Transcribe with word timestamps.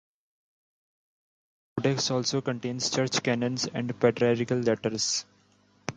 The 1.75 1.81
codex 1.83 2.09
also 2.09 2.41
contains 2.41 2.89
church 2.89 3.21
canons 3.21 3.67
and 3.67 3.99
patriarchal 3.99 4.57
letters. 4.57 5.27